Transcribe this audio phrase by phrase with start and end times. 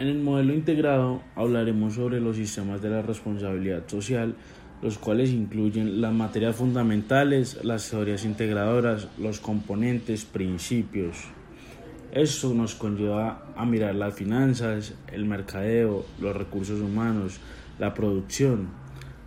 [0.00, 4.34] En el modelo integrado hablaremos sobre los sistemas de la responsabilidad social,
[4.80, 11.18] los cuales incluyen las materias fundamentales, las teorías integradoras, los componentes, principios.
[12.12, 17.38] Esto nos conlleva a mirar las finanzas, el mercadeo, los recursos humanos,
[17.78, 18.68] la producción,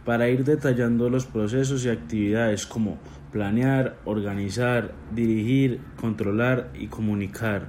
[0.06, 2.98] para ir detallando los procesos y actividades como
[3.32, 7.68] planear, organizar, dirigir, controlar y comunicar.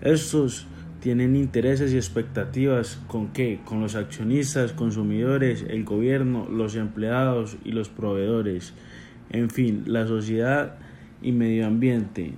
[0.00, 0.66] Estos
[1.06, 3.60] tienen intereses y expectativas con qué?
[3.64, 8.72] Con los accionistas, consumidores, el gobierno, los empleados y los proveedores.
[9.30, 10.78] En fin, la sociedad
[11.22, 12.32] y medio ambiente,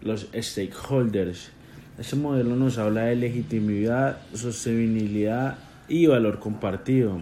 [0.00, 1.52] los stakeholders.
[1.98, 7.20] Este modelo nos habla de legitimidad, sostenibilidad y valor compartido.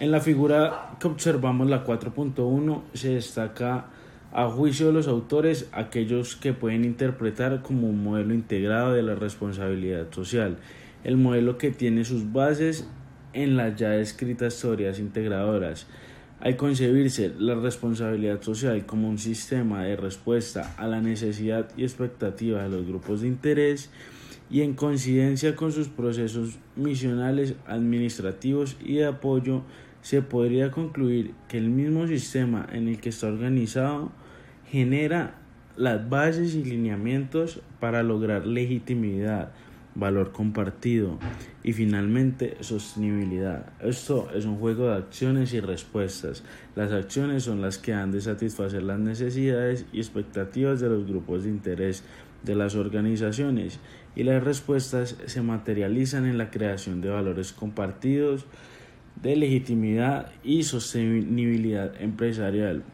[0.00, 3.88] En la figura que observamos, la 4.1, se destaca
[4.32, 9.14] a juicio de los autores aquellos que pueden interpretar como un modelo integrado de la
[9.14, 10.56] responsabilidad social,
[11.04, 12.88] el modelo que tiene sus bases
[13.34, 15.86] en las ya descritas teorías integradoras.
[16.40, 22.62] Al concebirse la responsabilidad social como un sistema de respuesta a la necesidad y expectativa
[22.62, 23.90] de los grupos de interés
[24.50, 29.62] y en coincidencia con sus procesos misionales, administrativos y de apoyo,
[30.00, 34.10] se podría concluir que el mismo sistema en el que está organizado
[34.72, 35.34] genera
[35.76, 39.52] las bases y lineamientos para lograr legitimidad,
[39.94, 41.18] valor compartido
[41.62, 43.66] y finalmente sostenibilidad.
[43.82, 46.42] Esto es un juego de acciones y respuestas.
[46.74, 51.44] Las acciones son las que han de satisfacer las necesidades y expectativas de los grupos
[51.44, 52.02] de interés
[52.42, 53.78] de las organizaciones
[54.16, 58.46] y las respuestas se materializan en la creación de valores compartidos
[59.22, 62.84] de legitimidad y sostenibilidad empresarial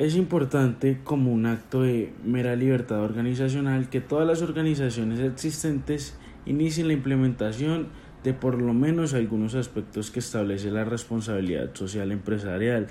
[0.00, 6.86] es importante como un acto de mera libertad organizacional que todas las organizaciones existentes inicien
[6.86, 7.88] la implementación
[8.24, 12.86] de por lo menos algunos aspectos que establece la responsabilidad social empresarial,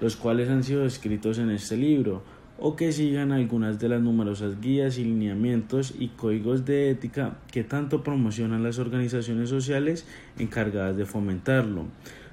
[0.00, 2.22] los cuales han sido descritos en este libro,
[2.60, 7.64] o que sigan algunas de las numerosas guías y lineamientos y códigos de ética que
[7.64, 10.06] tanto promocionan las organizaciones sociales
[10.38, 11.86] encargadas de fomentarlo.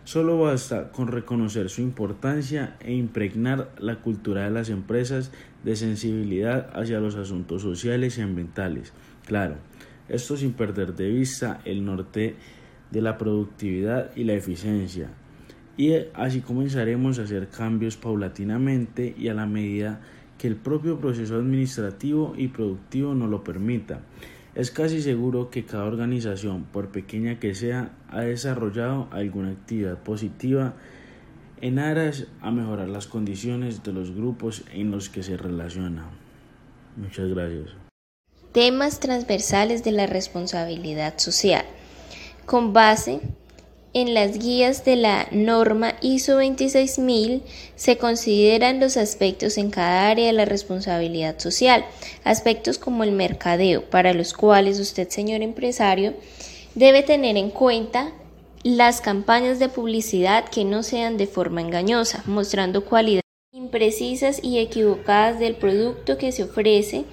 [0.09, 5.31] Solo basta con reconocer su importancia e impregnar la cultura de las empresas
[5.63, 8.91] de sensibilidad hacia los asuntos sociales y ambientales.
[9.27, 9.57] Claro,
[10.07, 12.37] esto sin perder de vista el norte
[12.89, 15.11] de la productividad y la eficiencia.
[15.77, 20.01] Y así comenzaremos a hacer cambios paulatinamente y a la medida
[20.39, 24.01] que el propio proceso administrativo y productivo nos lo permita.
[24.55, 30.73] Es casi seguro que cada organización, por pequeña que sea, ha desarrollado alguna actividad positiva
[31.61, 36.09] en aras a mejorar las condiciones de los grupos en los que se relaciona.
[36.95, 37.69] Muchas gracias.
[38.51, 41.65] Temas transversales de la responsabilidad social.
[42.45, 43.21] Con base
[43.93, 47.41] en las guías de la norma ISO 26000
[47.75, 51.85] se consideran los aspectos en cada área de la responsabilidad social,
[52.23, 56.13] aspectos como el mercadeo, para los cuales usted, señor empresario,
[56.75, 58.11] debe tener en cuenta
[58.63, 63.23] las campañas de publicidad que no sean de forma engañosa, mostrando cualidades
[63.53, 67.05] imprecisas y equivocadas del producto que se ofrece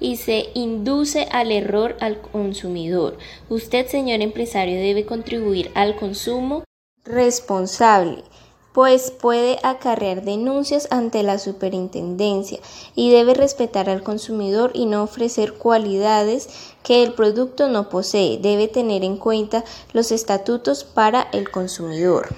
[0.00, 3.18] y se induce al error al consumidor.
[3.48, 6.64] Usted, señor empresario, debe contribuir al consumo
[7.04, 8.24] responsable
[8.72, 12.60] pues puede acarrear denuncias ante la superintendencia
[12.94, 16.48] y debe respetar al consumidor y no ofrecer cualidades
[16.82, 18.38] que el producto no posee.
[18.38, 22.28] Debe tener en cuenta los estatutos para el consumidor.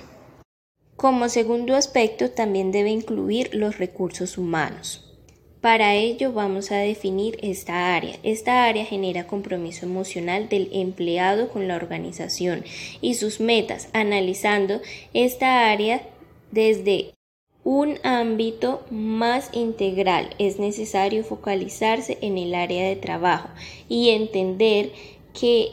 [0.96, 5.11] Como segundo aspecto, también debe incluir los recursos humanos.
[5.62, 8.16] Para ello vamos a definir esta área.
[8.24, 12.64] Esta área genera compromiso emocional del empleado con la organización
[13.00, 13.88] y sus metas.
[13.92, 14.80] Analizando
[15.14, 16.02] esta área
[16.50, 17.14] desde
[17.62, 23.48] un ámbito más integral, es necesario focalizarse en el área de trabajo
[23.88, 24.90] y entender
[25.32, 25.68] que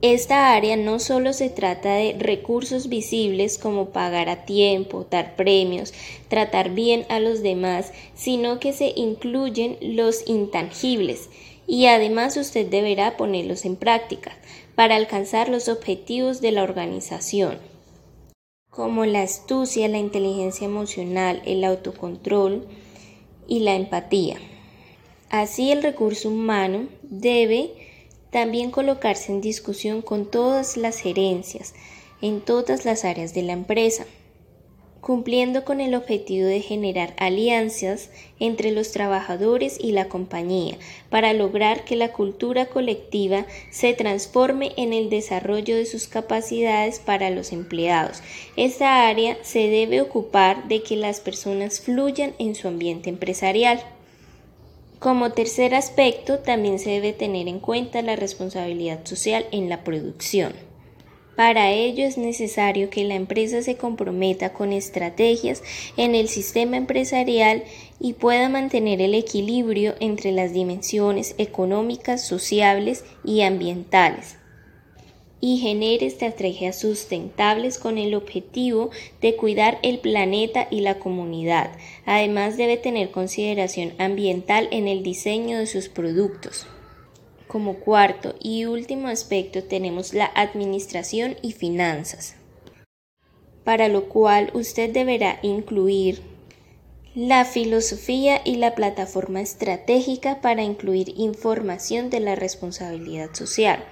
[0.00, 5.92] esta área no solo se trata de recursos visibles como pagar a tiempo, dar premios,
[6.28, 11.28] tratar bien a los demás, sino que se incluyen los intangibles
[11.66, 14.38] y además usted deberá ponerlos en práctica
[14.76, 17.58] para alcanzar los objetivos de la organización,
[18.70, 22.68] como la astucia, la inteligencia emocional, el autocontrol
[23.48, 24.36] y la empatía.
[25.28, 27.87] Así el recurso humano debe
[28.30, 31.74] también colocarse en discusión con todas las gerencias,
[32.20, 34.04] en todas las áreas de la empresa.
[35.00, 38.10] cumpliendo con el objetivo de generar alianzas
[38.40, 40.76] entre los trabajadores y la compañía
[41.08, 47.30] para lograr que la cultura colectiva se transforme en el desarrollo de sus capacidades para
[47.30, 48.22] los empleados.
[48.56, 53.80] Esta área se debe ocupar de que las personas fluyan en su ambiente empresarial.
[54.98, 60.54] Como tercer aspecto, también se debe tener en cuenta la responsabilidad social en la producción.
[61.36, 65.62] Para ello es necesario que la empresa se comprometa con estrategias
[65.96, 67.62] en el sistema empresarial
[68.00, 74.37] y pueda mantener el equilibrio entre las dimensiones económicas, sociales y ambientales
[75.40, 78.90] y genere estrategias sustentables con el objetivo
[79.20, 81.70] de cuidar el planeta y la comunidad.
[82.06, 86.66] Además debe tener consideración ambiental en el diseño de sus productos.
[87.46, 92.36] Como cuarto y último aspecto tenemos la administración y finanzas,
[93.64, 96.20] para lo cual usted deberá incluir
[97.14, 103.82] la filosofía y la plataforma estratégica para incluir información de la responsabilidad social,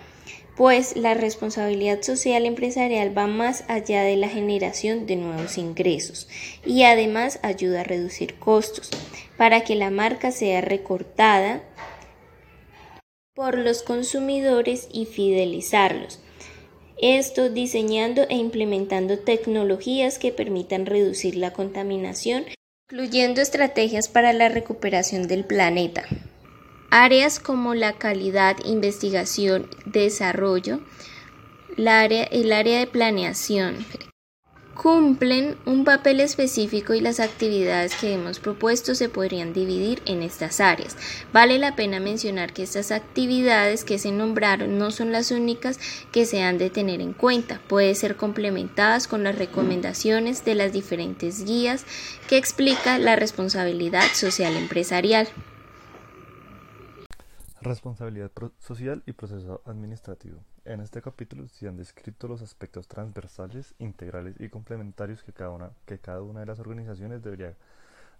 [0.57, 6.29] pues la responsabilidad social empresarial va más allá de la generación de nuevos ingresos
[6.65, 8.91] y además ayuda a reducir costos
[9.37, 11.63] para que la marca sea recortada
[13.35, 16.21] por los consumidores y fidelizarlos.
[16.99, 22.47] Esto diseñando e implementando tecnologías que permitan reducir la contaminación,
[22.89, 26.05] incluyendo estrategias para la recuperación del planeta.
[26.99, 30.81] Áreas como la calidad, investigación, desarrollo,
[31.77, 33.85] el área de planeación,
[34.75, 40.59] cumplen un papel específico y las actividades que hemos propuesto se podrían dividir en estas
[40.59, 40.97] áreas.
[41.35, 45.79] Vale la pena mencionar que estas actividades que se nombraron no son las únicas
[46.13, 50.73] que se han de tener en cuenta, pueden ser complementadas con las recomendaciones de las
[50.73, 51.85] diferentes guías
[52.27, 55.29] que explica la responsabilidad social empresarial.
[57.63, 60.45] Responsabilidad social y proceso administrativo.
[60.67, 65.71] En este capítulo se han descrito los aspectos transversales, integrales y complementarios que cada, una,
[65.87, 67.55] que cada una de las organizaciones debería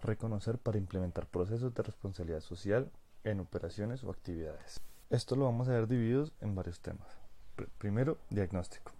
[0.01, 2.89] reconocer para implementar procesos de responsabilidad social
[3.23, 4.81] en operaciones o actividades.
[5.11, 7.07] Esto lo vamos a ver divididos en varios temas.
[7.77, 8.91] Primero, diagnóstico.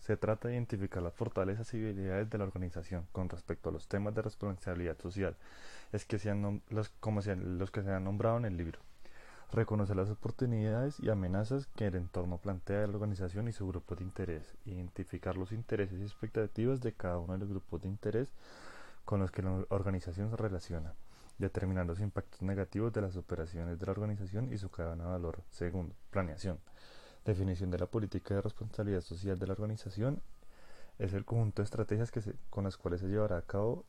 [0.00, 3.86] Se trata de identificar las fortalezas y habilidades de la organización con respecto a los
[3.86, 5.36] temas de responsabilidad social,
[5.92, 6.06] es
[7.00, 8.80] como sean los que se han nombrado en el libro
[9.52, 13.94] reconocer las oportunidades y amenazas que el entorno plantea a la organización y su grupo
[13.94, 18.28] de interés, identificar los intereses y expectativas de cada uno de los grupos de interés
[19.04, 20.94] con los que la organización se relaciona,
[21.38, 25.42] determinar los impactos negativos de las operaciones de la organización y su cadena de valor.
[25.50, 26.58] Segundo, planeación.
[27.24, 30.22] Definición de la política de responsabilidad social de la organización
[30.98, 32.20] es el conjunto de estrategias que
[32.50, 33.84] con las cuales se llevará a cabo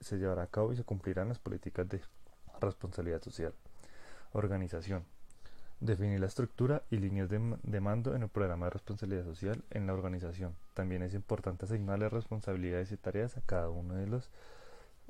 [0.00, 2.00] se llevará a cabo y se cumplirán las políticas de
[2.60, 3.54] responsabilidad social.
[4.34, 5.04] Organización.
[5.80, 9.94] Definir la estructura y líneas de, mando en el programa de responsabilidad social en la
[9.94, 10.54] organización.
[10.74, 14.28] También es importante asignarle responsabilidades y tareas a cada una de las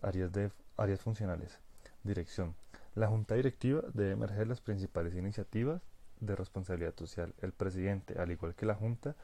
[0.02, 1.58] áreas, de, áreas funcionales.
[2.02, 2.54] Dirección.
[2.94, 5.80] La Junta Directiva debe emerger las principales iniciativas
[6.20, 7.34] de responsabilidad social.
[7.40, 9.16] El presidente, al igual que la Junta,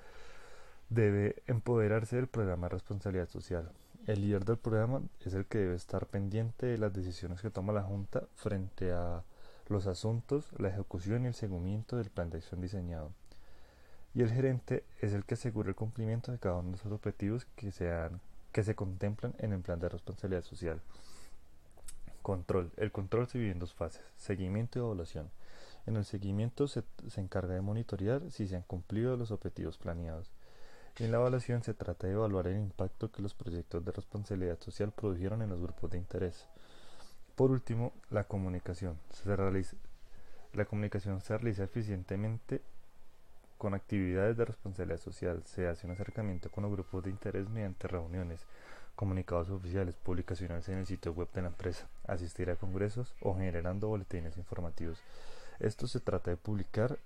[0.88, 3.70] debe empoderarse del programa de responsabilidad social.
[4.06, 7.75] El líder del programa es el que debe estar pendiente de las decisiones que toma
[7.75, 9.23] la Junta frente a
[9.70, 13.12] los asuntos, la ejecución y el seguimiento del plan de acción diseñado.
[14.15, 17.46] Y el gerente es el que asegura el cumplimiento de cada uno de los objetivos
[17.56, 17.72] que,
[18.53, 20.81] que se contemplan en el plan de responsabilidad social.
[22.22, 22.70] Control.
[22.77, 25.31] El control se divide en dos fases, seguimiento y evaluación.
[25.86, 30.31] En el seguimiento se, se encarga de monitorear si se han cumplido los objetivos planeados.
[30.98, 34.93] En la evaluación se trata de evaluar el impacto que los proyectos de responsabilidad social
[34.93, 36.46] produjeron en los grupos de interés.
[37.41, 38.99] Por último, la comunicación.
[39.09, 39.75] Se realiza,
[40.53, 42.61] la comunicación se realiza eficientemente
[43.56, 45.43] con actividades de responsabilidad social.
[45.47, 48.44] Se hace un acercamiento con los grupos de interés mediante reuniones,
[48.94, 53.89] comunicados oficiales, publicaciones en el sitio web de la empresa, asistir a congresos o generando
[53.89, 55.01] boletines informativos.
[55.61, 56.99] Esto se trata de publicar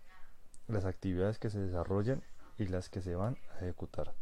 [0.67, 2.25] las actividades que se desarrollan
[2.59, 4.13] y las que se van a ejecutar.